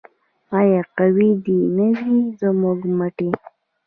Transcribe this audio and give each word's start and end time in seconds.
آیا 0.59 0.81
قوي 0.97 1.29
دې 1.45 1.59
نه 1.77 1.87
وي 1.99 2.19
زموږ 2.41 2.79
مټې؟ 2.97 3.29